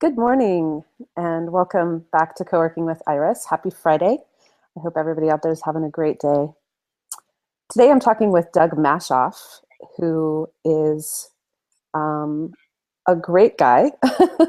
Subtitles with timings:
[0.00, 0.82] Good morning
[1.18, 3.44] and welcome back to Co-working with Iris.
[3.44, 4.16] Happy Friday.
[4.74, 6.46] I hope everybody out there is having a great day.
[7.70, 9.36] Today I'm talking with Doug Maschoff,
[9.98, 11.28] who is
[11.92, 12.54] um,
[13.06, 13.92] a great guy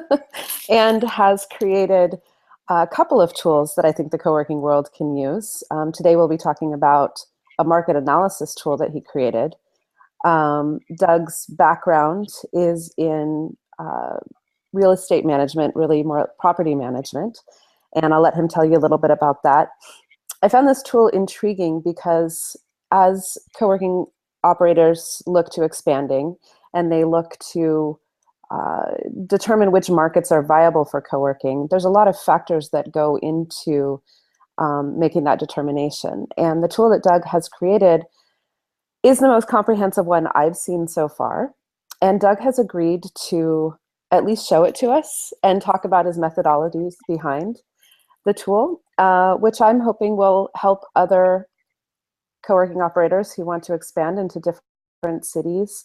[0.69, 2.21] and has created
[2.69, 5.65] a couple of tools that I think the co-working world can use.
[5.69, 7.19] Um, today we'll be talking about
[7.59, 9.55] a market analysis tool that he created.
[10.23, 14.19] Um, Doug's background is in uh,
[14.73, 17.39] real estate management, really more property management.
[17.95, 19.69] And I'll let him tell you a little bit about that.
[20.41, 22.55] I found this tool intriguing because
[22.91, 24.05] as co working
[24.43, 26.35] operators look to expanding
[26.73, 27.99] and they look to
[28.49, 28.91] uh,
[29.27, 33.17] determine which markets are viable for co working, there's a lot of factors that go
[33.21, 34.01] into
[34.57, 36.27] um, making that determination.
[36.37, 38.03] And the tool that Doug has created
[39.03, 41.53] is the most comprehensive one I've seen so far.
[42.01, 43.75] And Doug has agreed to
[44.11, 47.61] at least show it to us and talk about his methodologies behind
[48.25, 51.47] the tool, uh, which I'm hoping will help other
[52.45, 55.83] co-working operators who want to expand into different cities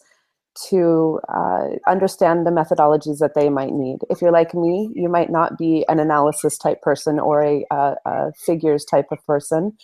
[0.68, 3.98] to uh, understand the methodologies that they might need.
[4.08, 7.94] If you're like me, you might not be an analysis type person or a, a,
[8.06, 9.76] a figures type of person,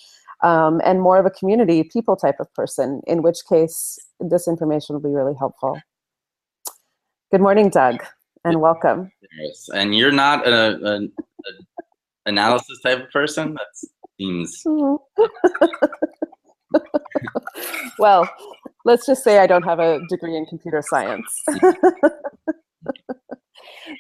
[0.43, 4.95] um, and more of a community people type of person, in which case this information
[4.95, 5.79] will be really helpful.
[7.31, 8.03] Good morning, Doug
[8.45, 9.11] and welcome.
[9.75, 11.11] And you're not an
[12.27, 13.55] analysis type of person.
[13.55, 13.69] That
[14.19, 14.63] seems.
[17.99, 18.29] well,
[18.85, 21.43] let's just say I don't have a degree in computer science.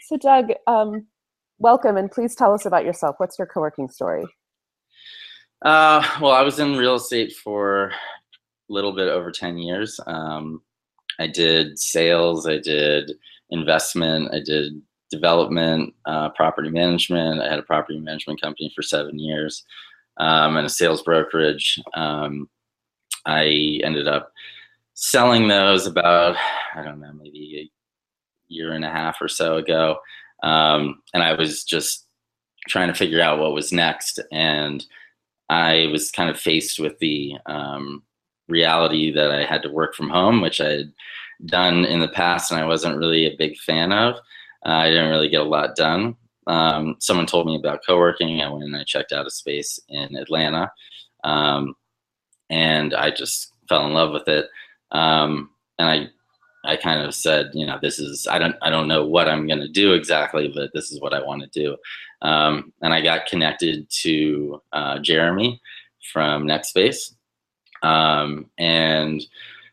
[0.02, 1.06] so, Doug, um,
[1.58, 3.14] welcome, and please tell us about yourself.
[3.18, 4.24] What's your co-working story?
[5.64, 7.92] Uh, well, I was in real estate for a
[8.68, 10.00] little bit over ten years.
[10.06, 10.60] Um,
[11.20, 12.48] I did sales.
[12.48, 13.12] I did
[13.53, 14.34] investment.
[14.34, 17.41] I did development, uh, property management.
[17.41, 19.62] I had a property management company for seven years
[20.17, 21.81] um, and a sales brokerage.
[21.94, 22.49] Um,
[23.26, 24.32] I ended up
[24.94, 26.37] selling those about,
[26.75, 27.71] I don't know, maybe
[28.50, 29.99] a year and a half or so ago.
[30.43, 32.06] Um, and I was just
[32.69, 34.19] trying to figure out what was next.
[34.32, 34.84] And
[35.49, 38.03] I was kind of faced with the um,
[38.49, 40.93] reality that I had to work from home, which I had
[41.47, 44.16] done in the past and I wasn't really a big fan of.
[44.64, 46.16] Uh, I didn't really get a lot done.
[46.47, 48.41] Um, someone told me about co-working.
[48.41, 50.72] I went and I checked out a space in Atlanta,
[51.25, 51.75] um,
[52.50, 54.47] and I just fell in love with it.
[54.91, 56.08] Um, and I,
[56.64, 59.47] I kind of said, you know, this is I don't I don't know what I'm
[59.47, 61.76] going to do exactly, but this is what I want to do.
[62.22, 65.60] Um, and I got connected to uh, Jeremy
[66.12, 67.14] from NextSpace,
[67.82, 69.25] um, and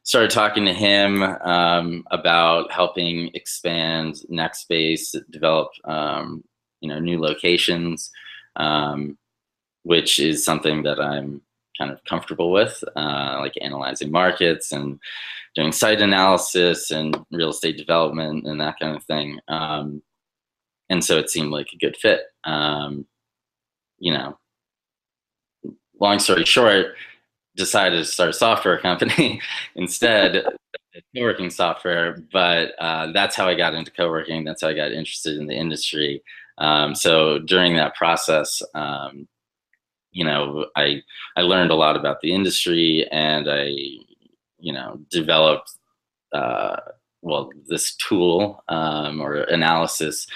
[0.03, 6.43] started talking to him um, about helping expand NextSpace, develop um,
[6.81, 8.11] you know new locations,
[8.55, 9.17] um,
[9.83, 11.41] which is something that I'm
[11.77, 14.99] kind of comfortable with, uh, like analyzing markets and
[15.55, 19.39] doing site analysis and real estate development and that kind of thing.
[19.47, 20.01] Um,
[20.89, 22.21] and so it seemed like a good fit.
[22.43, 23.05] Um,
[23.97, 24.37] you know,
[25.99, 26.95] long story short,
[27.59, 29.39] decided to start a software company
[29.75, 30.43] instead
[31.15, 34.43] co-working software but uh, that's how i got into co-working.
[34.43, 36.23] That's how i got interested in the industry.
[36.57, 39.27] Um, so during that process um,
[40.11, 41.01] you know i
[41.37, 43.65] i learned a lot about the industry and i
[44.59, 45.71] you know developed
[46.33, 46.77] uh,
[47.21, 50.27] well this tool um, or analysis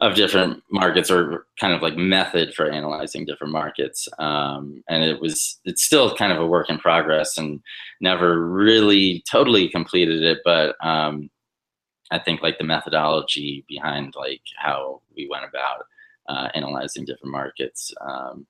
[0.00, 4.08] of different markets or kind of like method for analyzing different markets.
[4.18, 7.60] Um, and it was it's still kind of a work in progress and
[8.00, 11.28] never really totally completed it but um,
[12.12, 15.84] i think like the methodology behind like how we went about
[16.28, 18.46] uh, analyzing different markets um,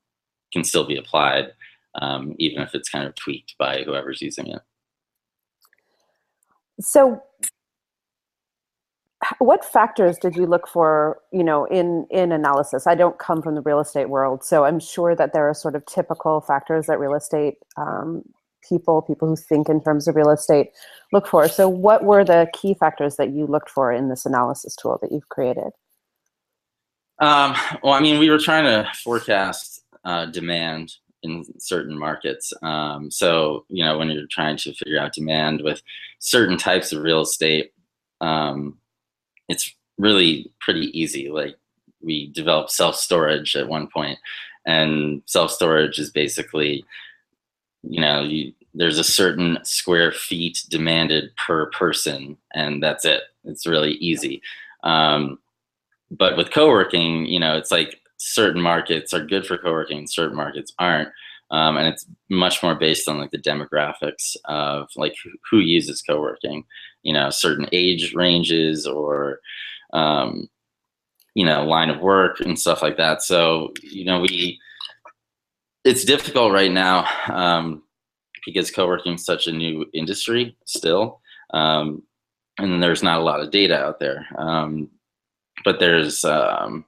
[0.53, 1.53] can still be applied
[1.95, 4.61] um, even if it's kind of tweaked by whoever's using it.
[6.81, 7.23] So
[9.39, 12.87] what factors did you look for you know in in analysis?
[12.87, 15.75] I don't come from the real estate world so i'm sure that there are sort
[15.75, 18.23] of typical factors that real estate um,
[18.69, 20.69] people people who think in terms of real estate
[21.13, 21.49] look for.
[21.49, 25.13] So what were the key factors that you looked for in this analysis tool that
[25.13, 25.71] you've created?
[27.21, 30.93] Um, well i mean we were trying to forecast uh, demand
[31.23, 32.53] in certain markets.
[32.63, 35.83] Um, so, you know, when you're trying to figure out demand with
[36.21, 37.73] certain types of real estate,
[38.21, 38.79] um,
[39.49, 41.31] it's really pretty easy.
[41.31, 41.57] Like
[42.01, 44.19] we developed self storage at one point,
[44.67, 46.85] and self storage is basically,
[47.83, 53.23] you know, you, there's a certain square feet demanded per person, and that's it.
[53.45, 54.43] It's really easy.
[54.85, 55.39] Um,
[56.11, 60.73] but with co-working, you know, it's like certain markets are good for co-working, certain markets
[60.79, 61.09] aren't.
[61.51, 66.03] Um, and it's much more based on like the demographics of like who, who uses
[66.03, 66.65] co-working,
[67.03, 69.41] you know, certain age ranges or,
[69.93, 70.49] um,
[71.35, 73.23] you know, line of work and stuff like that.
[73.23, 74.59] So, you know, we,
[75.85, 77.83] it's difficult right now um,
[78.45, 81.21] because co-working is such a new industry still.
[81.55, 82.03] Um,
[82.59, 84.27] and there's not a lot of data out there.
[84.37, 84.91] Um,
[85.65, 86.85] but there's, um,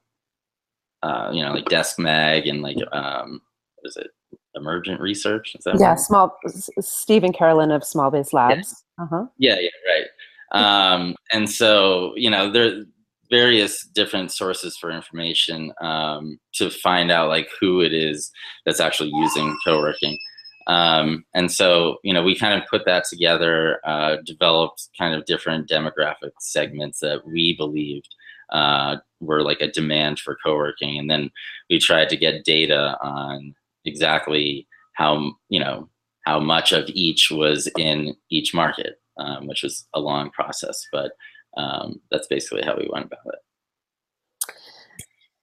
[1.03, 3.41] uh, you know, like Deskmag and like, um,
[3.77, 4.11] what is it?
[4.57, 5.55] Emergent Research?
[5.55, 5.99] Is that yeah, right?
[5.99, 6.37] small,
[6.81, 8.85] Stephen Carolyn of Small Base Labs.
[9.01, 9.27] Uh-huh.
[9.39, 10.07] yeah, yeah, right.
[10.53, 12.85] Um, and so, you know, there
[13.31, 18.31] various different sources for information um, to find out like who it is
[18.67, 20.19] that's actually using co-working.
[20.67, 25.25] Um, and so, you know, we kind of put that together, uh, developed kind of
[25.27, 28.09] different demographic segments that we believed
[28.53, 30.99] uh, were like a demand for co-working.
[30.99, 31.31] And then
[31.71, 33.55] we tried to get data on
[33.85, 35.89] exactly how, you know,
[36.25, 41.13] how much of each was in each market, um, which was a long process, but
[41.57, 44.55] um, that's basically how we went about it.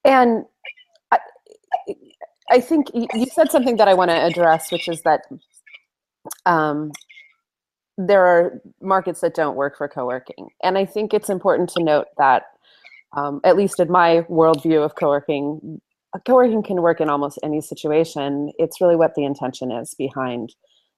[0.06, 0.45] And
[1.12, 1.19] I,
[2.50, 5.21] I think you said something that I want to address, which is that
[6.45, 6.91] um,
[7.97, 10.50] there are markets that don't work for co-working.
[10.63, 12.44] And I think it's important to note that,
[13.15, 15.81] um, at least in my worldview of co-working,
[16.25, 18.51] co-working can work in almost any situation.
[18.57, 20.56] It's really what the intention is behind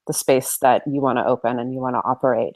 [0.09, 2.55] the space that you want to open and you want to operate.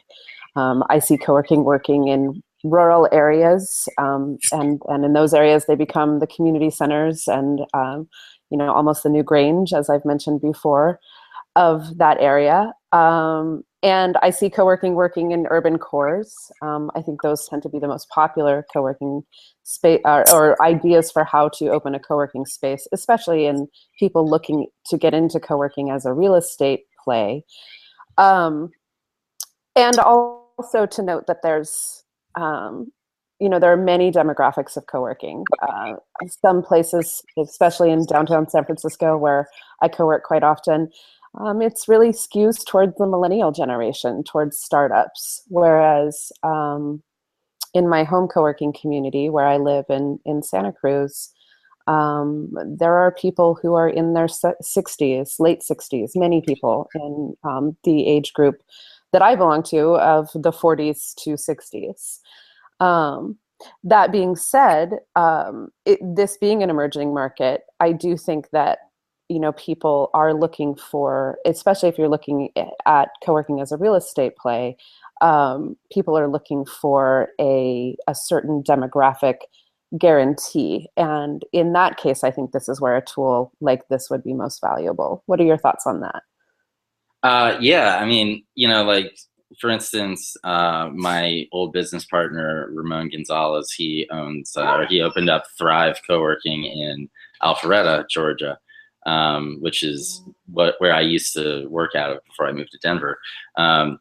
[0.56, 5.76] Um, I see co-working working in rural areas, um, and and in those areas they
[5.76, 8.10] become the community centers and um,
[8.50, 11.00] you know almost the new Grange, as I've mentioned before,
[11.56, 12.74] of that area.
[12.92, 16.34] Um, and I see co-working working in urban cores.
[16.62, 19.24] Um, I think those tend to be the most popular co-working
[19.64, 23.68] space or, or, ideas for how to open a co-working space, especially in
[24.00, 27.44] people looking to get into co-working as a real estate play.
[28.18, 28.72] Um,
[29.76, 32.04] and also to note that there's
[32.36, 32.92] um,
[33.44, 35.44] you know, there are many demographics of co-working.
[35.62, 35.96] Uh,
[36.42, 39.50] some places, especially in downtown San Francisco, where
[39.82, 40.90] I co-work quite often,
[41.40, 45.42] um, it's really skews towards the millennial generation, towards startups.
[45.50, 47.04] Whereas um,
[47.74, 51.34] in my home co-working community, where I live in in Santa Cruz,
[51.88, 57.76] um, there are people who are in their 60s, late 60s, many people in um,
[57.84, 58.62] the age group
[59.12, 62.20] that I belong to of the 40s to 60s.
[62.80, 63.38] Um,
[63.84, 68.80] that being said, um, it, this being an emerging market, I do think that
[69.30, 72.50] you know people are looking for, especially if you're looking
[72.86, 74.76] at co-working as a real estate play,
[75.22, 79.36] um, people are looking for a a certain demographic
[79.98, 84.24] guarantee, and in that case, I think this is where a tool like this would
[84.24, 85.24] be most valuable.
[85.26, 86.24] What are your thoughts on that?
[87.24, 89.16] Uh, yeah, I mean, you know, like
[89.60, 95.30] for instance, uh, my old business partner Ramon Gonzalez, he owns uh, or he opened
[95.30, 97.10] up Thrive Co-working in
[97.42, 98.58] Alpharetta, Georgia,
[99.06, 102.80] um, which is what where I used to work out of before I moved to
[102.80, 103.20] Denver.
[103.58, 104.00] Um,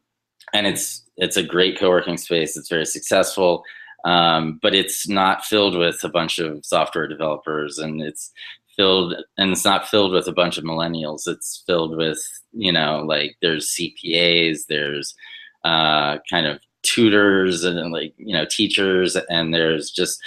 [0.53, 2.57] and it's it's a great co-working space.
[2.57, 3.63] It's very successful,
[4.03, 8.31] um, but it's not filled with a bunch of software developers, and it's
[8.75, 11.27] filled and it's not filled with a bunch of millennials.
[11.27, 12.19] It's filled with
[12.51, 15.15] you know like there's CPAs, there's
[15.63, 20.19] uh, kind of tutors and like you know teachers and there's just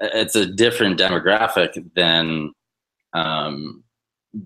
[0.00, 2.52] it's a different demographic than
[3.14, 3.82] um,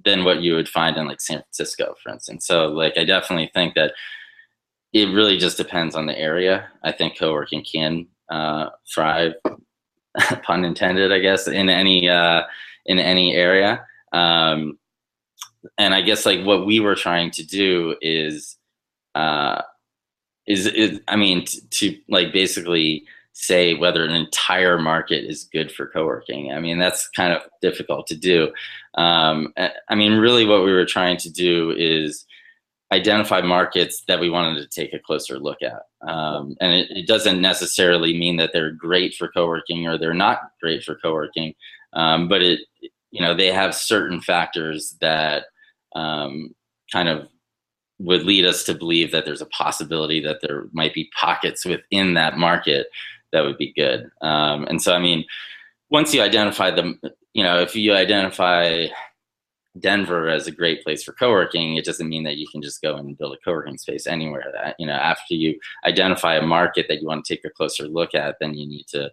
[0.04, 2.46] than what you would find in like San Francisco, for instance.
[2.46, 3.94] So like I definitely think that
[4.92, 6.68] it really just depends on the area.
[6.82, 9.34] I think co-working can uh, thrive,
[10.42, 12.42] pun intended, I guess, in any uh,
[12.86, 13.84] in any area.
[14.12, 14.78] Um,
[15.78, 18.56] and I guess like what we were trying to do is
[19.14, 19.62] uh,
[20.46, 25.70] is is I mean t- to like basically say whether an entire market is good
[25.70, 26.52] for co-working.
[26.52, 28.52] I mean that's kind of difficult to do.
[28.94, 29.52] Um,
[29.88, 32.26] I mean really what we were trying to do is
[32.92, 35.82] identify markets that we wanted to take a closer look at.
[36.08, 40.50] Um, and it, it, doesn't necessarily mean that they're great for co-working or they're not
[40.60, 41.54] great for co-working,
[41.92, 42.60] um, but it,
[43.10, 45.44] you know, they have certain factors that
[45.94, 46.54] um,
[46.92, 47.28] kind of
[47.98, 52.14] would lead us to believe that there's a possibility that there might be pockets within
[52.14, 52.88] that market
[53.32, 54.10] that would be good.
[54.22, 55.24] Um, and so, I mean,
[55.90, 57.00] once you identify them,
[57.34, 58.86] you know, if you identify
[59.80, 62.96] Denver as a great place for co-working, it doesn't mean that you can just go
[62.96, 64.50] and build a co-working space anywhere.
[64.52, 67.88] That you know, after you identify a market that you want to take a closer
[67.88, 69.10] look at, then you need to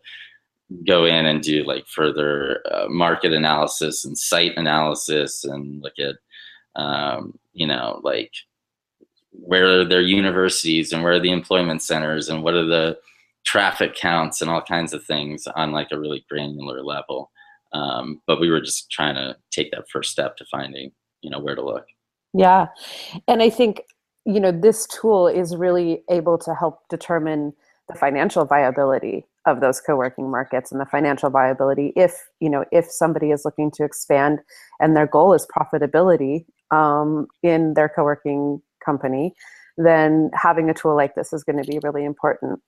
[0.85, 6.15] go in and do like further uh, market analysis and site analysis and look at
[6.75, 8.31] um, you know like
[9.31, 12.97] where are their universities and where are the employment centers and what are the
[13.45, 17.31] traffic counts and all kinds of things on like a really granular level
[17.73, 21.39] um, but we were just trying to take that first step to finding you know
[21.39, 21.85] where to look.
[22.33, 22.67] Yeah.
[23.27, 23.81] And i think
[24.25, 27.53] you know this tool is really able to help determine
[27.87, 32.85] the financial viability of those co-working markets and the financial viability if you know if
[32.91, 34.39] somebody is looking to expand
[34.81, 39.33] and their goal is profitability um, in their co-working company
[39.77, 42.59] then having a tool like this is going to be really important.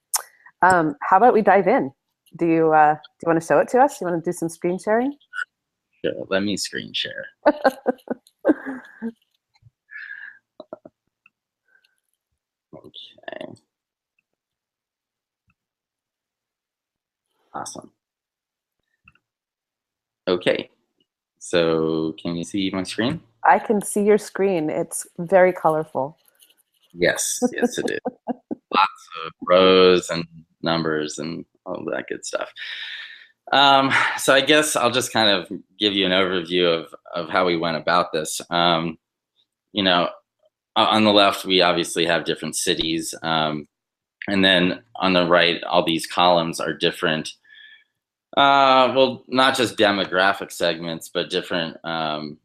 [0.62, 1.90] Um, how about we dive in
[2.36, 4.32] do you uh, do you want to show it to us you want to do
[4.32, 5.16] some screen sharing
[6.04, 7.26] sure let me screen share
[12.74, 13.60] okay
[17.52, 17.90] Awesome.
[20.28, 20.70] Okay,
[21.38, 23.20] so can you see my screen?
[23.44, 24.70] I can see your screen.
[24.70, 26.16] It's very colorful.
[26.92, 27.98] Yes, yes, it is.
[28.72, 30.24] Lots of rows and
[30.62, 32.50] numbers and all that good stuff.
[33.52, 37.44] Um, so I guess I'll just kind of give you an overview of, of how
[37.44, 38.40] we went about this.
[38.50, 38.98] Um,
[39.72, 40.08] you know,
[40.76, 43.14] on the left, we obviously have different cities.
[43.22, 43.66] Um,
[44.28, 47.32] and then on the right, all these columns are different
[48.36, 52.38] uh, well, not just demographic segments, but different, um,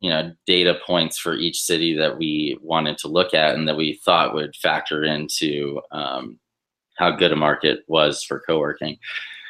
[0.00, 3.76] you know, data points for each city that we wanted to look at and that
[3.76, 6.38] we thought would factor into um,
[7.00, 8.98] how good a market was for co-working.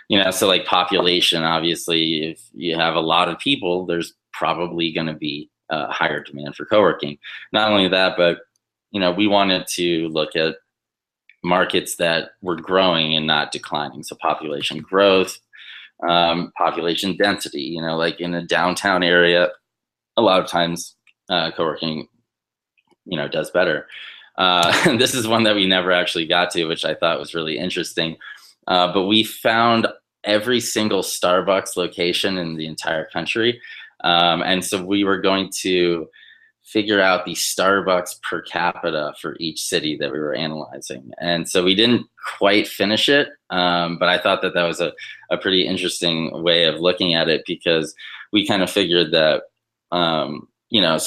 [0.09, 4.93] You know, so like population, obviously, if you have a lot of people, there's probably
[4.93, 7.19] going to be a higher demand for co-working.
[7.53, 8.39] Not only that, but
[8.93, 10.57] you know, we wanted to look at
[11.43, 14.03] markets that were growing and not declining.
[14.03, 15.39] So population growth,
[16.09, 17.63] um, population density.
[17.63, 19.49] You know, like in a downtown area,
[20.17, 20.97] a lot of times
[21.29, 22.07] uh, co-working,
[23.07, 23.87] you know, does better.
[24.41, 27.59] Uh, this is one that we never actually got to, which I thought was really
[27.59, 28.17] interesting.
[28.67, 29.87] Uh, but we found
[30.25, 33.61] every single Starbucks location in the entire country.
[34.03, 36.09] Um, and so we were going to
[36.63, 41.11] figure out the Starbucks per capita for each city that we were analyzing.
[41.19, 42.07] And so we didn't
[42.39, 44.93] quite finish it, um, but I thought that that was a,
[45.31, 47.95] a pretty interesting way of looking at it because
[48.33, 49.43] we kind of figured that,
[49.91, 50.99] um, you know,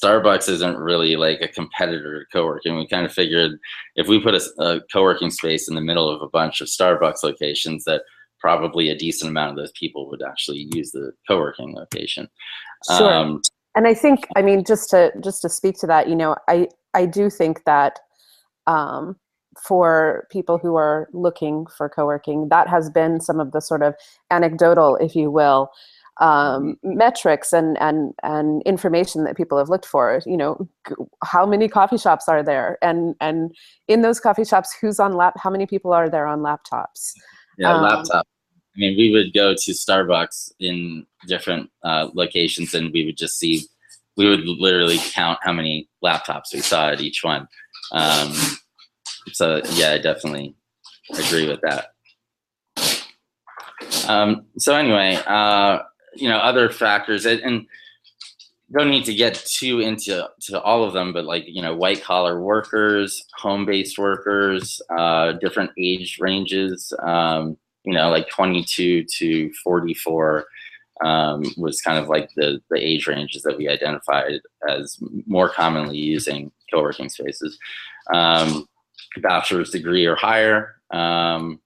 [0.00, 2.76] Starbucks isn't really like a competitor to co-working.
[2.76, 3.52] We kind of figured
[3.96, 7.22] if we put a, a co-working space in the middle of a bunch of Starbucks
[7.22, 8.02] locations that
[8.38, 12.28] probably a decent amount of those people would actually use the co-working location.
[12.96, 13.12] Sure.
[13.12, 13.42] Um,
[13.74, 16.68] and I think, I mean, just to just to speak to that, you know, I
[16.94, 17.98] I do think that
[18.66, 19.16] um,
[19.66, 23.94] for people who are looking for co-working, that has been some of the sort of
[24.30, 25.70] anecdotal, if you will,
[26.20, 30.20] um, metrics and and and information that people have looked for.
[30.26, 30.68] You know,
[31.24, 33.54] how many coffee shops are there, and and
[33.88, 35.34] in those coffee shops, who's on lap?
[35.36, 37.12] How many people are there on laptops?
[37.58, 38.26] Yeah, um, laptop.
[38.74, 43.38] I mean, we would go to Starbucks in different uh, locations, and we would just
[43.38, 43.62] see.
[44.16, 47.48] We would literally count how many laptops we saw at each one.
[47.92, 48.34] Um,
[49.32, 50.54] so yeah, I definitely
[51.10, 51.86] agree with that.
[54.08, 55.78] Um, so anyway, uh,
[56.14, 57.66] you know, other factors, and, and
[58.72, 62.02] don't need to get too into to all of them, but like you know, white
[62.02, 66.92] collar workers, home based workers, uh, different age ranges.
[67.02, 70.46] Um, you know, like 22 to 44
[71.04, 75.96] um, was kind of like the, the age ranges that we identified as more commonly
[75.96, 77.58] using co-working spaces.
[78.14, 78.66] Um,
[79.20, 81.60] bachelor's degree or higher, um,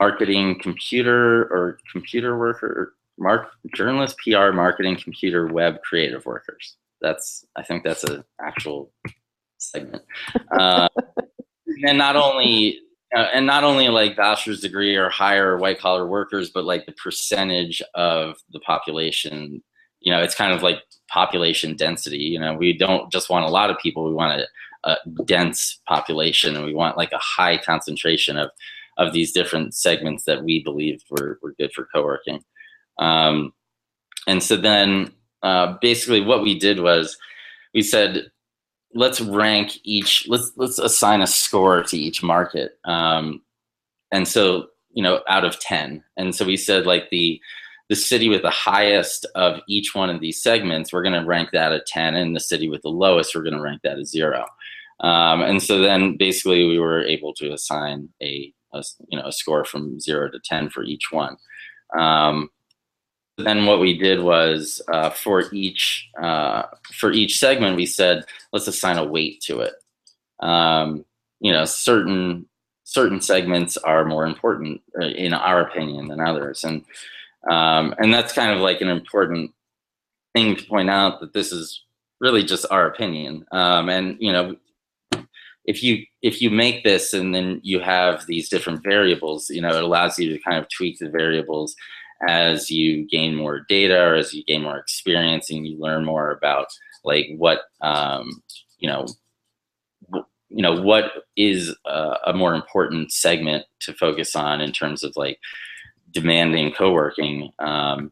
[0.00, 6.76] marketing, computer or computer worker, mark, journalist, PR, marketing, computer, web, creative workers.
[7.00, 8.92] That's, I think that's an actual
[9.58, 10.02] segment.
[10.58, 10.88] Uh,
[11.82, 12.80] and not only
[13.14, 16.92] uh, and not only like bachelor's degree or higher white collar workers, but like the
[16.92, 19.62] percentage of the population.
[20.00, 22.18] You know, it's kind of like population density.
[22.18, 24.40] You know, we don't just want a lot of people; we want
[24.84, 28.50] a, a dense population, and we want like a high concentration of
[28.98, 32.42] of these different segments that we believed were were good for co-working.
[32.98, 33.52] Um,
[34.26, 35.12] and so then,
[35.42, 37.16] uh, basically, what we did was
[37.74, 38.30] we said
[38.94, 42.78] let's rank each let's let's assign a score to each market.
[42.84, 43.42] Um,
[44.12, 47.40] and so you know out of 10 and so we said like the
[47.88, 51.50] the city with the highest of each one of these segments we're going to rank
[51.52, 54.06] that at 10 and the city with the lowest we're going to rank that at
[54.06, 54.44] 0
[55.00, 59.32] um, and so then basically we were able to assign a a, you know a
[59.32, 61.36] score from zero to ten for each one.
[61.96, 62.50] Um,
[63.38, 68.66] then what we did was uh, for each uh, for each segment, we said let's
[68.66, 69.74] assign a weight to it.
[70.40, 71.04] Um,
[71.40, 72.46] you know, certain
[72.84, 76.84] certain segments are more important uh, in our opinion than others, and
[77.50, 79.52] um, and that's kind of like an important
[80.34, 81.82] thing to point out that this is
[82.20, 83.44] really just our opinion.
[83.52, 84.56] Um, and you know,
[85.66, 89.76] if you if you make this and then you have these different variables, you know,
[89.76, 91.76] it allows you to kind of tweak the variables
[92.26, 96.32] as you gain more data or as you gain more experience and you learn more
[96.32, 96.66] about
[97.04, 98.42] like what um,
[98.78, 99.06] you know
[100.48, 105.12] you know what is a, a, more important segment to focus on in terms of
[105.14, 105.38] like
[106.10, 108.10] demanding co-working um,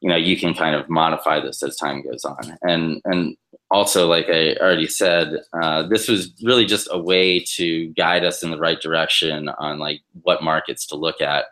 [0.00, 2.56] you know you can kind of modify this as time goes on.
[2.62, 3.36] And and
[3.70, 8.42] also like i already said uh, this was really just a way to guide us
[8.42, 11.46] in the right direction on like what markets to look at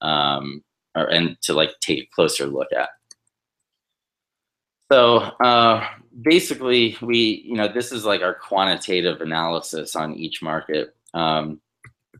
[0.00, 0.62] um,
[0.94, 2.90] or, and to like take a closer look at.
[4.90, 5.86] So uh,
[6.22, 10.94] basically, we you know this is like our quantitative analysis on each market.
[11.14, 11.60] Um,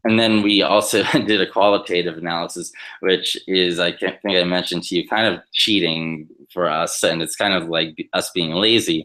[0.04, 4.96] and then we also did a qualitative analysis, which is, I think I mentioned to
[4.96, 7.02] you, kind of cheating for us.
[7.02, 9.04] And it's kind of like us being lazy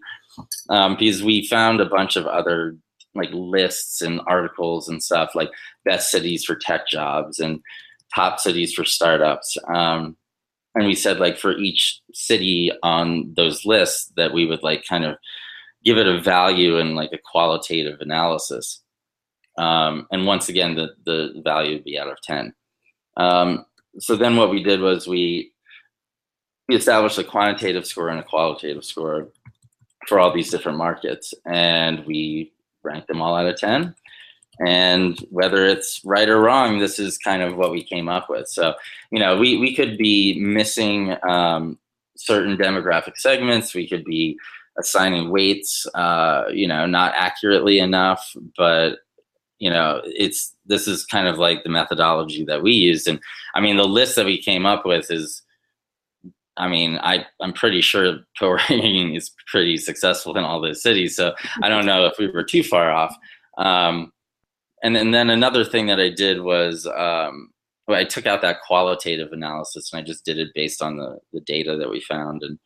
[0.70, 2.78] um, because we found a bunch of other
[3.16, 5.52] like lists and articles and stuff like
[5.86, 7.62] best cities for tech jobs and
[8.14, 9.58] top cities for startups.
[9.74, 10.18] Um,
[10.76, 15.06] and we said like for each city on those lists that we would like kind
[15.06, 15.18] of
[15.84, 18.82] give it a value and like a qualitative analysis.
[19.58, 22.54] Um, and once again, the, the value would be out of 10.
[23.18, 23.66] Um,
[24.00, 25.52] so then what we did was we,
[26.68, 29.30] we established a quantitative score and a qualitative score
[30.08, 31.34] for all these different markets.
[31.46, 33.96] And we ranked them all out of 10
[34.60, 38.48] and whether it's right or wrong this is kind of what we came up with.
[38.48, 38.76] So
[39.12, 41.78] you know we, we could be missing um,
[42.16, 43.74] certain demographic segments.
[43.74, 44.38] We could be
[44.78, 49.00] assigning weights uh, you know not accurately enough but
[49.60, 53.08] you know it's this is kind of like the methodology that we used.
[53.08, 53.20] And
[53.56, 55.43] i mean the list that we came up with is
[56.58, 61.16] I mean, I, I'm pretty sure co-working is pretty successful in all those cities.
[61.16, 63.16] So I don't know if we were too far off.
[63.58, 64.12] Um,
[64.84, 67.50] and, and then another thing that I did was um,
[67.88, 71.42] I took out that qualitative analysis and I just did it based on the, the
[71.42, 72.44] data that we found.
[72.44, 72.60] And,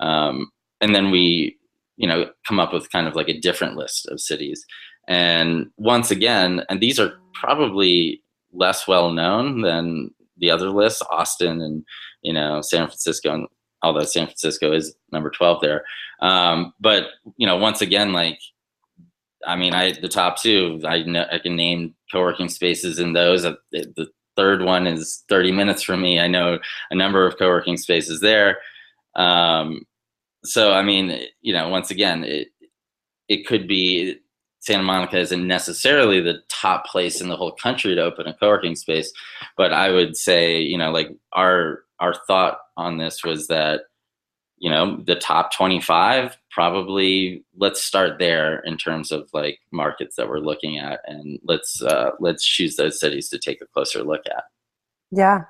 [0.00, 1.58] um, and then we,
[1.96, 4.64] you know, come up with kind of like a different list of cities.
[5.06, 11.60] And once again, and these are probably less well known than the other lists, Austin
[11.60, 11.84] and,
[12.24, 13.46] you know, San Francisco, and
[13.82, 15.84] although San Francisco is number 12 there.
[16.20, 18.38] Um, but, you know, once again, like
[19.46, 23.44] I mean, I the top two, I know I can name co-working spaces in those.
[23.44, 26.18] Uh, the third one is 30 minutes from me.
[26.18, 26.58] I know
[26.90, 28.58] a number of co-working spaces there.
[29.16, 29.82] Um,
[30.44, 32.48] so I mean, you know, once again, it
[33.28, 34.18] it could be
[34.60, 38.76] Santa Monica isn't necessarily the top place in the whole country to open a co-working
[38.76, 39.12] space,
[39.56, 43.82] but I would say, you know, like our our thought on this was that
[44.58, 50.28] you know the top 25 probably let's start there in terms of like markets that
[50.28, 54.22] we're looking at and let's uh, let's choose those cities to take a closer look
[54.26, 54.44] at.
[55.10, 55.42] Yeah.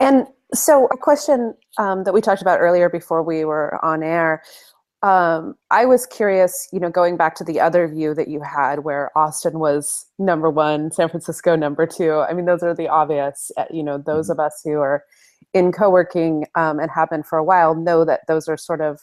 [0.00, 4.42] And so a question um, that we talked about earlier before we were on air
[5.02, 8.80] um, i was curious you know going back to the other view that you had
[8.80, 12.14] where austin was number one san francisco number two.
[12.14, 14.40] I mean those are the obvious uh, you know those mm-hmm.
[14.40, 15.04] of us who are
[15.54, 19.00] in co-working um, and have been for a while know that those are sort of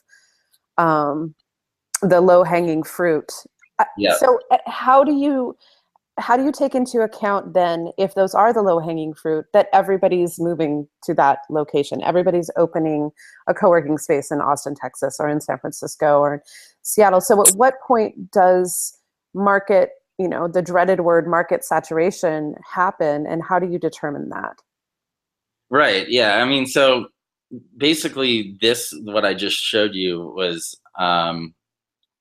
[0.78, 1.34] um,
[2.02, 3.32] the low-hanging fruit.
[3.80, 4.16] Uh, yeah.
[4.18, 5.56] So uh, how do you
[6.20, 10.40] how do you take into account then if those are the low-hanging fruit that everybody's
[10.40, 13.10] moving to that location everybody's opening
[13.48, 16.44] a co-working space in austin texas or in san francisco or
[16.84, 18.96] seattle so at what point does
[19.34, 24.58] market you know the dreaded word market saturation happen and how do you determine that
[25.74, 26.08] Right.
[26.08, 26.36] Yeah.
[26.36, 27.08] I mean, so
[27.78, 31.56] basically, this what I just showed you was, um,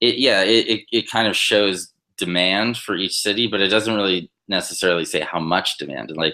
[0.00, 0.16] it.
[0.16, 4.30] Yeah, it, it, it kind of shows demand for each city, but it doesn't really
[4.48, 6.08] necessarily say how much demand.
[6.08, 6.32] And like,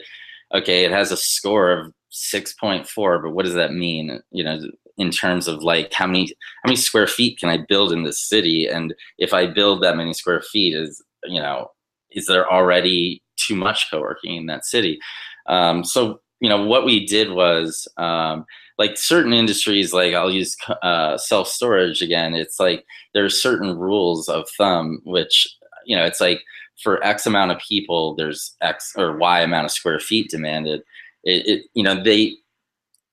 [0.55, 4.21] okay, it has a score of six point four, but what does that mean?
[4.31, 4.61] You know,
[4.97, 6.27] in terms of like how many
[6.63, 8.69] how many square feet can I build in this city?
[8.69, 11.73] And if I build that many square feet, is you know,
[12.13, 15.01] is there already too much co-working in that city?
[15.49, 18.47] Um, so you know what we did was um,
[18.79, 24.29] like certain industries like i'll use uh, self-storage again it's like there are certain rules
[24.29, 25.49] of thumb which
[25.85, 26.43] you know it's like
[26.79, 30.83] for X amount of people, there's X or Y amount of square feet demanded.
[31.25, 32.35] It, it you know they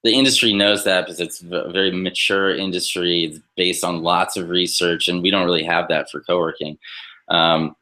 [0.04, 3.24] the industry knows that because it's a very mature industry.
[3.24, 6.78] It's based on lots of research, and we don't really have that for co-working.
[7.30, 7.76] Um,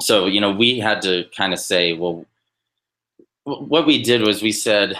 [0.00, 2.24] so you know we had to kind of say, well,
[3.46, 4.94] what we did was we said,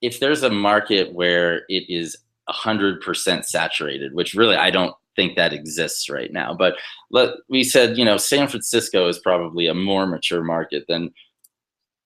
[0.00, 2.16] if there's a market where it is
[2.48, 6.54] 100% saturated, which really I don't think that exists right now.
[6.54, 6.76] But
[7.10, 11.10] let, we said, you know, San Francisco is probably a more mature market than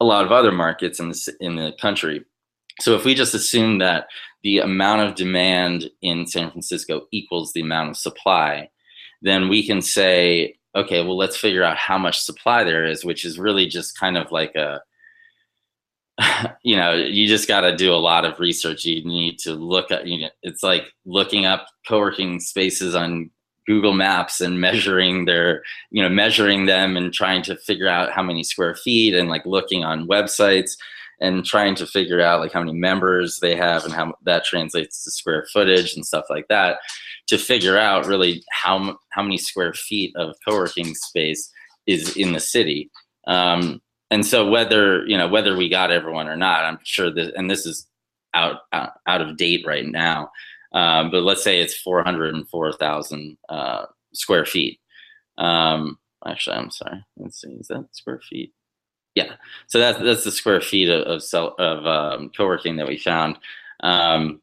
[0.01, 2.25] a lot of other markets in the, in the country.
[2.81, 4.09] So if we just assume that
[4.43, 8.69] the amount of demand in San Francisco equals the amount of supply,
[9.23, 13.25] then we can say, okay, well, let's figure out how much supply there is, which
[13.25, 14.81] is really just kind of like a,
[16.63, 18.85] you know, you just got to do a lot of research.
[18.85, 23.31] You need to look at, you know, it's like looking up co-working spaces on
[23.67, 28.23] Google Maps and measuring their, you know, measuring them and trying to figure out how
[28.23, 30.73] many square feet and like looking on websites
[31.21, 35.05] and trying to figure out like how many members they have and how that translates
[35.05, 36.79] to square footage and stuff like that
[37.27, 41.51] to figure out really how how many square feet of co-working space
[41.87, 42.91] is in the city.
[43.27, 43.81] Um,
[44.15, 47.51] and so whether you know whether we got everyone or not, I'm sure that and
[47.51, 47.89] this is
[48.33, 50.31] out out, out of date right now.
[50.73, 54.79] Um, but let's say it's 404,000 uh, square feet.
[55.37, 57.05] Um, actually, I'm sorry.
[57.17, 58.53] Let's see, is that square feet?
[59.17, 59.33] Yeah.
[59.67, 63.37] So that's that's the square feet of of, cell, of um, co-working that we found.
[63.81, 64.41] Um,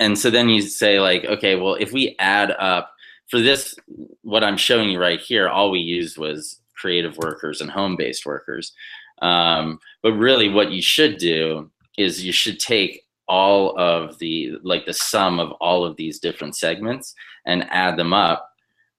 [0.00, 2.90] and so then you say like, okay, well, if we add up
[3.28, 3.76] for this,
[4.22, 8.74] what I'm showing you right here, all we used was creative workers and home-based workers.
[9.22, 14.84] Um, but really, what you should do is you should take all of the like
[14.84, 17.14] the sum of all of these different segments
[17.46, 18.50] and add them up,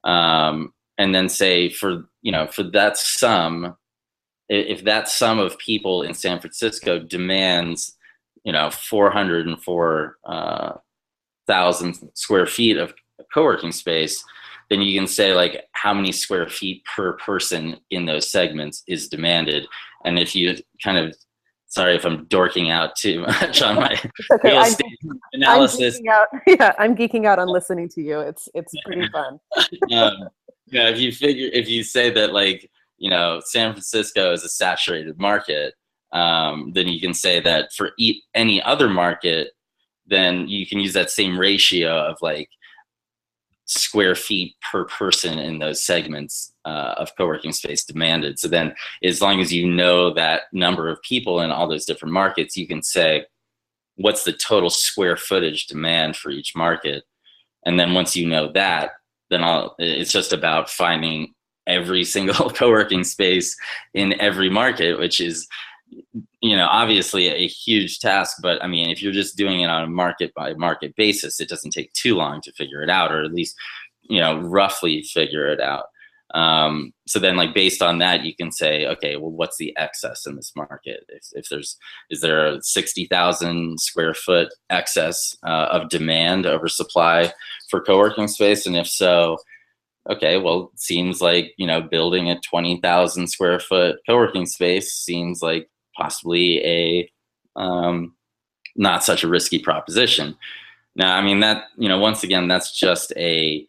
[0.04, 3.76] um, and then say for you know for that sum,
[4.50, 7.96] if that sum of people in San Francisco demands
[8.44, 10.72] you know 404 uh,
[11.46, 12.96] thousand square feet of
[13.32, 14.24] co-working space
[14.70, 19.08] then you can say like how many square feet per person in those segments is
[19.08, 19.68] demanded.
[20.04, 21.16] And if you kind of
[21.68, 24.00] sorry if I'm dorking out too much on my
[24.34, 24.50] okay.
[24.50, 26.00] real estate I'm, analysis.
[26.00, 28.20] I'm out, yeah, I'm geeking out on listening to you.
[28.20, 29.40] It's it's pretty fun.
[29.94, 30.30] um,
[30.68, 34.50] yeah, if you figure if you say that like you know San Francisco is a
[34.50, 35.74] saturated market,
[36.12, 39.50] um, then you can say that for e- any other market,
[40.08, 42.50] then you can use that same ratio of like
[43.66, 48.40] square feet per person in those segments uh, of co-working space demanded.
[48.40, 52.14] So then as long as you know that number of people in all those different
[52.14, 53.26] markets, you can say,
[53.96, 57.04] what's the total square footage demand for each market?
[57.66, 58.92] And then once you know that,
[59.30, 61.34] then I'll, it's just about finding
[61.66, 63.58] every single co-working space
[63.94, 65.48] in every market, which is
[66.42, 69.84] you know obviously a huge task but i mean if you're just doing it on
[69.84, 73.24] a market by market basis it doesn't take too long to figure it out or
[73.24, 73.56] at least
[74.10, 75.86] you know roughly figure it out.
[76.34, 80.26] Um, so then like based on that you can say okay well what's the excess
[80.26, 81.06] in this market?
[81.10, 81.78] If, if there's
[82.10, 87.32] is there a 60000 square foot excess uh, of demand over supply
[87.70, 88.66] for co-working space?
[88.66, 89.38] And if so
[90.10, 95.70] okay well seems like you know building a 20000 square foot co-working space seems like
[95.98, 97.12] possibly a
[97.56, 98.16] um,
[98.76, 100.36] not such a risky proposition.
[100.96, 103.66] Now, I mean that you know once again that's just a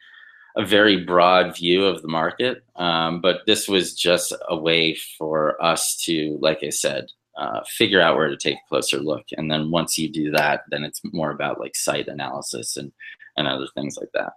[0.57, 5.63] a very broad view of the market, um, but this was just a way for
[5.63, 9.51] us to, like I said, uh, figure out where to take a closer look, and
[9.51, 12.93] then once you do that, then it's more about like site analysis and
[13.37, 14.33] and other things like that.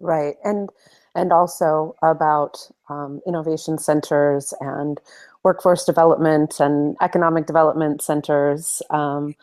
[0.00, 0.70] Right, and
[1.14, 2.56] and also about
[2.88, 5.00] um, innovation centers and
[5.44, 9.34] workforce development and economic development centers, um,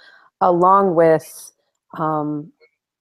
[0.41, 1.51] along with,
[1.97, 2.51] um,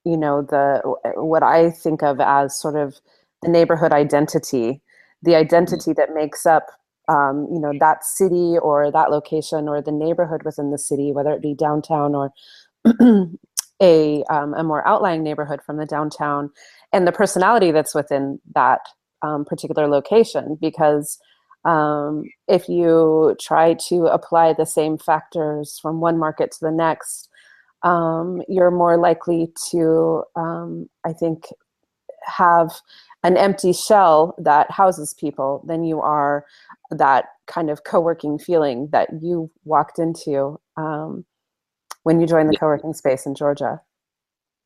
[0.04, 0.80] you know, the
[1.16, 3.00] what I think of as sort of
[3.42, 4.82] the neighborhood identity,
[5.22, 6.66] the identity that makes up,
[7.08, 11.32] um, you know, that city or that location or the neighborhood within the city, whether
[11.32, 12.32] it be downtown or
[13.82, 16.50] a um, a more outlying neighborhood from the downtown,
[16.92, 18.80] and the personality that's within that
[19.22, 21.18] um, particular location, because
[21.64, 27.28] um, if you try to apply the same factors from one market to the next,
[27.82, 31.46] um, you're more likely to, um, I think,
[32.24, 32.72] have
[33.22, 36.46] an empty shell that houses people than you are
[36.90, 41.24] that kind of co-working feeling that you walked into um,
[42.04, 43.80] when you joined the co-working space in Georgia.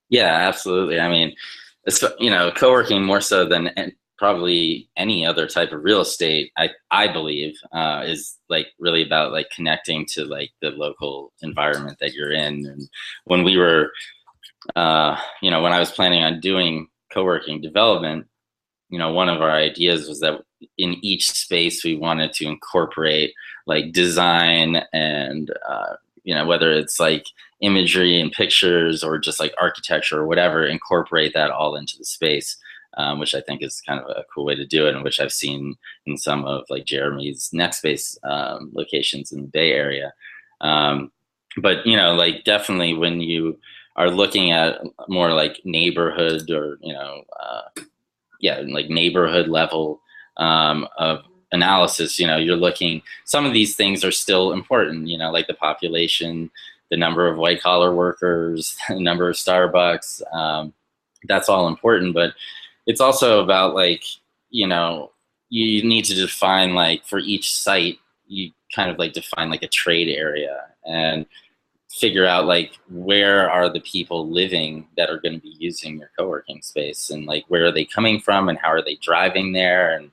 [0.09, 1.01] Yeah, absolutely.
[1.01, 1.35] I mean,
[1.85, 3.71] it's you know, co-working more so than
[4.25, 9.33] probably any other type of real estate i i believe uh, is like really about
[9.33, 12.65] like connecting to like the local environment that you're in.
[12.65, 12.89] And
[13.25, 13.93] when we were
[14.77, 18.27] uh, you know when i was planning on doing co-working development
[18.89, 20.41] you know one of our ideas was that
[20.79, 23.35] in each space we wanted to incorporate
[23.67, 27.27] like design and uh, you know whether it's like
[27.61, 32.57] imagery and pictures or just like architecture or whatever incorporate that all into the space
[32.97, 35.21] um, which i think is kind of a cool way to do it and which
[35.21, 35.77] i've seen
[36.07, 40.13] in some of like jeremy's NextSpace um, locations in the bay area.
[40.61, 41.11] Um,
[41.57, 43.59] but you know like definitely when you
[43.97, 47.83] are looking at more like neighborhood or you know uh,
[48.41, 50.01] yeah like neighborhood level
[50.37, 55.17] um, of analysis you know you're looking some of these things are still important you
[55.17, 56.51] know like the population
[56.91, 60.73] the number of white collar workers the number of starbucks um,
[61.29, 62.35] that's all important but
[62.87, 64.05] it's also about like
[64.51, 65.11] you know
[65.51, 69.69] you need to define like for each site you kind of like define like a
[69.69, 71.27] trade area and
[71.91, 76.11] figure out like where are the people living that are going to be using your
[76.19, 79.97] co-working space and like where are they coming from and how are they driving there
[79.97, 80.11] and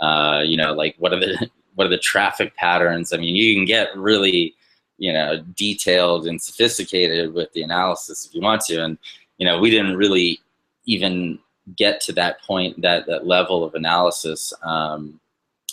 [0.00, 3.14] uh, you know like what are the what are the traffic patterns?
[3.14, 4.54] I mean you can get really
[4.98, 8.98] you know detailed and sophisticated with the analysis if you want to and
[9.38, 10.38] you know we didn't really
[10.84, 11.38] even
[11.76, 15.20] get to that point that that level of analysis um,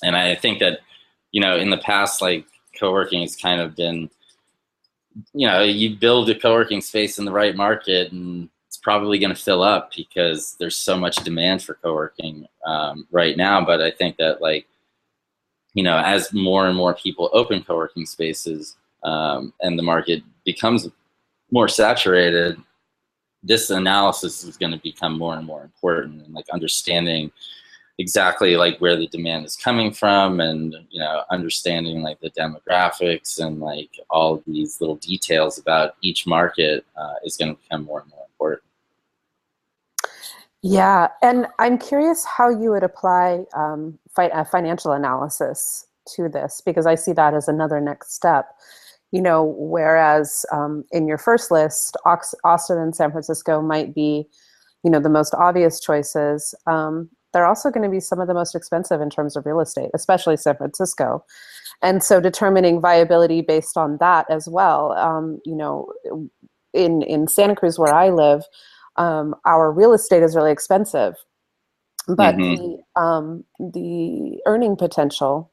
[0.04, 0.80] and i think that
[1.32, 2.46] you know in the past like
[2.80, 4.10] co-working has kind of been
[5.34, 9.34] you know, you build a co-working space in the right market and it's probably going
[9.34, 13.64] to fill up because there's so much demand for co-working um, right now.
[13.64, 14.68] But I think that like,
[15.74, 20.88] you know, as more and more people open co-working spaces um, and the market becomes
[21.52, 22.58] more saturated,
[23.44, 27.32] this analysis is going to become more and more important and like understanding
[27.98, 33.40] exactly like where the demand is coming from and you know understanding like the demographics
[33.40, 38.02] and like all these little details about each market uh, is going to become more
[38.02, 38.64] and more important.
[40.62, 46.86] Yeah and i'm curious how you would apply um, fi- financial analysis to this because
[46.86, 48.56] i see that as another next step
[49.12, 54.28] you know whereas um, in your first list austin and san francisco might be
[54.84, 58.34] you know the most obvious choices um, they're also going to be some of the
[58.34, 61.24] most expensive in terms of real estate, especially San Francisco.
[61.82, 64.94] And so determining viability based on that as well.
[64.94, 65.92] Um, you know,
[66.74, 68.44] in, in Santa Cruz where I live,
[68.96, 71.16] um, our real estate is really expensive,
[72.08, 72.78] but mm-hmm.
[72.96, 75.52] the, um, the earning potential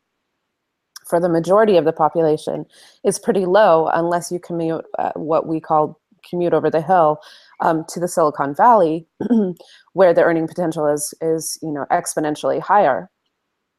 [1.07, 2.66] for the majority of the population
[3.05, 7.19] is pretty low unless you commute uh, what we call commute over the hill
[7.61, 9.07] um, to the Silicon Valley,
[9.92, 13.11] where the earning potential is is you know exponentially higher.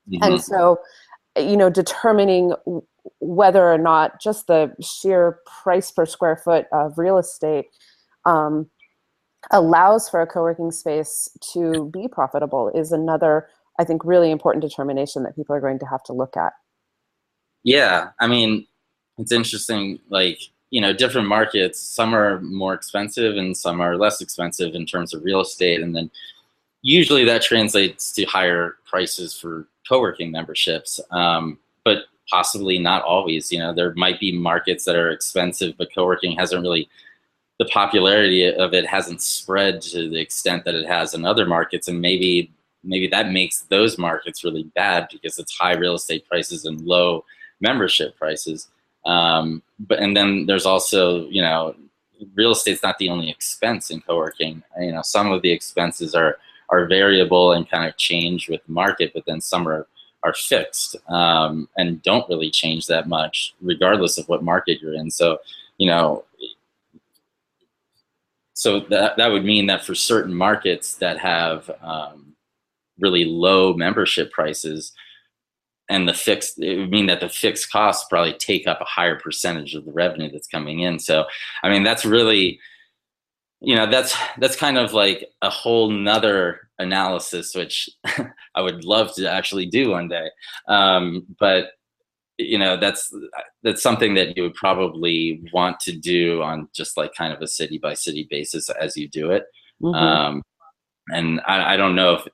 [0.09, 0.23] Mm-hmm.
[0.23, 0.79] And so,
[1.37, 2.53] you know, determining
[3.19, 7.65] whether or not just the sheer price per square foot of real estate
[8.25, 8.69] um,
[9.51, 13.47] allows for a co-working space to be profitable is another,
[13.79, 16.53] I think, really important determination that people are going to have to look at.
[17.67, 18.65] Yeah, I mean,
[19.17, 19.99] it's interesting.
[20.09, 24.85] Like you know different markets some are more expensive and some are less expensive in
[24.85, 26.11] terms of real estate and then
[26.81, 31.99] usually that translates to higher prices for co-working memberships um, but
[32.29, 36.61] possibly not always you know there might be markets that are expensive but co-working hasn't
[36.61, 36.89] really
[37.59, 41.87] the popularity of it hasn't spread to the extent that it has in other markets
[41.87, 42.51] and maybe
[42.83, 47.23] maybe that makes those markets really bad because it's high real estate prices and low
[47.59, 48.67] membership prices
[49.07, 51.75] um, but and then there's also you know
[52.35, 54.61] real estate's not the only expense in co-working.
[54.79, 56.37] You know some of the expenses are
[56.69, 59.87] are variable and kind of change with the market, but then some are
[60.23, 65.09] are fixed um, and don't really change that much regardless of what market you're in.
[65.09, 65.39] So
[65.77, 66.25] you know
[68.53, 72.35] so that that would mean that for certain markets that have um,
[72.99, 74.91] really low membership prices
[75.89, 79.17] and the fixed it would mean that the fixed costs probably take up a higher
[79.19, 80.99] percentage of the revenue that's coming in.
[80.99, 81.25] So
[81.63, 82.59] i mean that's really
[83.59, 87.89] you know that's that's kind of like a whole nother analysis which
[88.55, 90.29] i would love to actually do one day.
[90.67, 91.71] Um, but
[92.37, 93.11] you know that's
[93.63, 97.47] that's something that you would probably want to do on just like kind of a
[97.47, 99.45] city by city basis as you do it.
[99.81, 99.95] Mm-hmm.
[99.95, 100.43] um,
[101.09, 102.27] and I, I, don't know if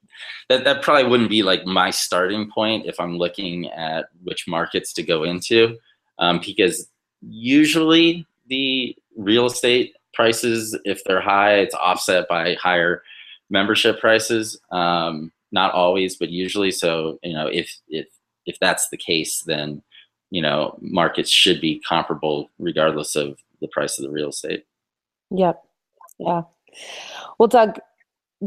[0.49, 4.93] that that probably wouldn't be like my starting point if I'm looking at which markets
[4.93, 5.77] to go into,
[6.19, 6.87] um, because
[7.21, 13.03] usually the real estate prices, if they're high, it's offset by higher
[13.49, 14.59] membership prices.
[14.71, 16.71] Um, not always, but usually.
[16.71, 18.07] So you know, if if
[18.45, 19.81] if that's the case, then
[20.31, 24.65] you know markets should be comparable regardless of the price of the real estate.
[25.31, 25.61] Yep.
[26.19, 26.41] Yeah.
[27.37, 27.79] Well, Doug,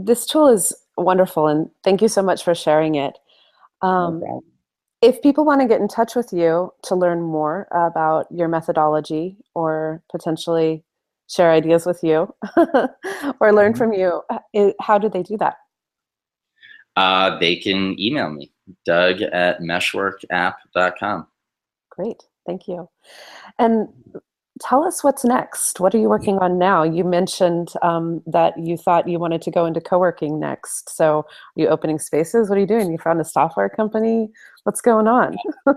[0.04, 3.18] this tool is wonderful, and thank you so much for sharing it.
[3.82, 4.42] Um, no
[5.02, 9.36] if people want to get in touch with you to learn more about your methodology
[9.54, 10.82] or potentially
[11.28, 12.32] share ideas with you
[13.40, 13.78] or learn mm-hmm.
[13.78, 14.22] from you,
[14.80, 15.56] how do they do that?
[16.96, 18.50] Uh, they can email me,
[18.86, 21.26] doug at meshworkapp.com.
[21.90, 22.88] Great, thank you.
[23.58, 23.88] And
[24.62, 25.80] tell us what's next.
[25.80, 26.82] What are you working on now?
[26.82, 30.94] You mentioned um, that you thought you wanted to go into co-working next.
[30.94, 32.48] So are you opening spaces?
[32.48, 32.90] What are you doing?
[32.90, 34.30] You found a software company?
[34.64, 35.36] What's going on?
[35.66, 35.74] yeah,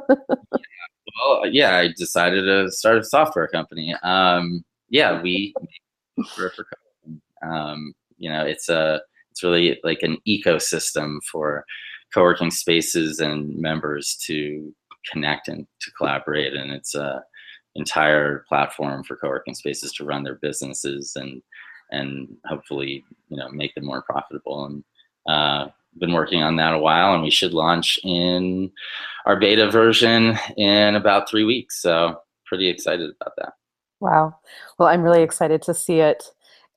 [1.19, 3.95] well, yeah, I decided to start a software company.
[4.03, 5.53] Um, yeah, we
[6.35, 6.65] for, for
[7.41, 11.65] um, you know, it's a it's really like an ecosystem for
[12.13, 14.73] co-working spaces and members to
[15.11, 17.23] connect and to collaborate, and it's a
[17.75, 21.41] entire platform for co-working spaces to run their businesses and
[21.91, 24.65] and hopefully you know make them more profitable.
[24.65, 24.83] And
[25.27, 28.71] uh, been working on that a while and we should launch in
[29.25, 31.81] our beta version in about three weeks.
[31.81, 33.53] So pretty excited about that.
[33.99, 34.35] Wow.
[34.77, 36.23] Well i'm really excited to see it.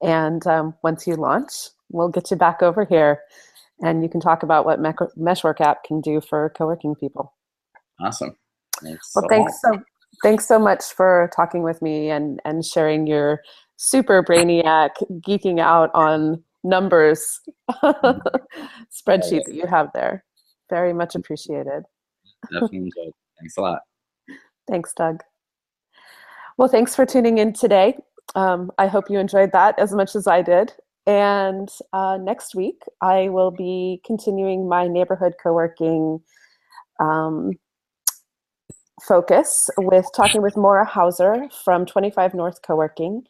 [0.02, 1.52] And um, once you launch
[1.90, 3.20] we'll get you back over here
[3.82, 4.80] and you can talk about what
[5.16, 7.34] meshwork app can do for co-working people.
[8.00, 8.36] Awesome.
[8.82, 9.82] Thanks well so thanks so
[10.22, 13.40] thanks so much for talking with me and, and sharing your
[13.76, 14.90] super brainiac
[15.26, 17.40] geeking out on numbers
[17.82, 20.24] spreadsheet that you have there.
[20.70, 21.82] Very much appreciated.
[22.52, 23.12] Definitely enjoyed.
[23.38, 23.80] Thanks a lot.
[24.68, 25.22] Thanks, Doug.
[26.56, 27.96] Well, thanks for tuning in today.
[28.34, 30.72] Um, I hope you enjoyed that as much as I did.
[31.06, 36.20] And uh, next week, I will be continuing my neighborhood co-working
[37.00, 37.52] um,
[39.06, 43.24] focus with talking with Maura Hauser from 25 North Co-working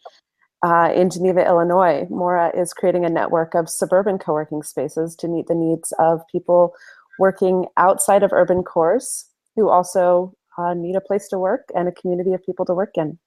[0.62, 2.06] uh, in Geneva, Illinois.
[2.08, 6.74] Maura is creating a network of suburban co-working spaces to meet the needs of people
[7.18, 11.92] working outside of urban cores who also uh, need a place to work and a
[11.92, 13.18] community of people to work in.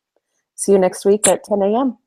[0.56, 1.98] See you next week at 10 a.m.